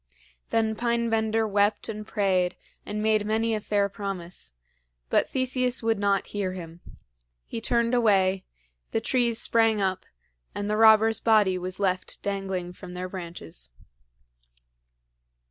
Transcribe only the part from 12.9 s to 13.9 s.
their branches.